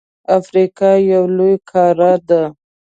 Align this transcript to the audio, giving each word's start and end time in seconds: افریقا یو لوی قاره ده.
افریقا 0.37 0.91
یو 1.11 1.23
لوی 1.37 1.55
قاره 1.69 2.13
ده. 2.27 2.43